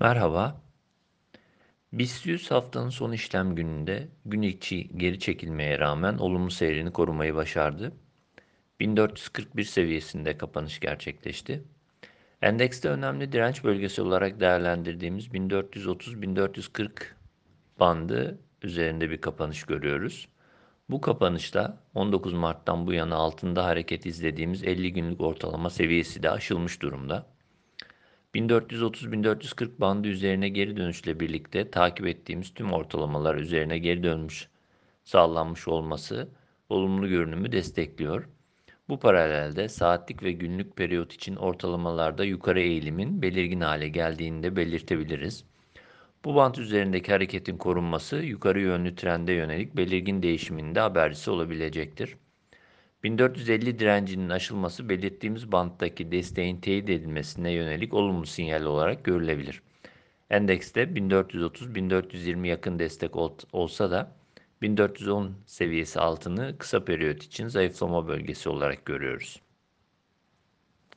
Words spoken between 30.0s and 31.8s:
üzerine geri dönüşle birlikte